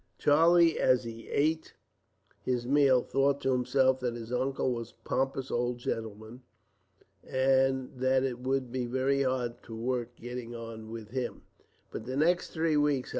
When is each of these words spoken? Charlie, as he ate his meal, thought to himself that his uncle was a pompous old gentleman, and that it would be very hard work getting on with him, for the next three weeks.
Charlie, 0.17 0.79
as 0.79 1.03
he 1.03 1.29
ate 1.29 1.75
his 2.41 2.65
meal, 2.65 3.03
thought 3.03 3.39
to 3.41 3.51
himself 3.51 3.99
that 3.99 4.15
his 4.15 4.33
uncle 4.33 4.71
was 4.73 4.89
a 4.89 5.07
pompous 5.07 5.51
old 5.51 5.77
gentleman, 5.77 6.41
and 7.23 7.91
that 7.97 8.23
it 8.23 8.39
would 8.39 8.71
be 8.71 8.87
very 8.87 9.21
hard 9.21 9.53
work 9.69 10.15
getting 10.15 10.55
on 10.55 10.89
with 10.89 11.11
him, 11.11 11.43
for 11.91 11.99
the 11.99 12.17
next 12.17 12.49
three 12.49 12.77
weeks. 12.77 13.09